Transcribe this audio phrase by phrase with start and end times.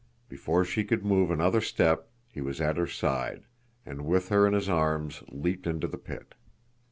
[0.27, 3.43] Before she could move another step, he was at her side,
[3.85, 6.33] and with her in his arms leaped into the pit.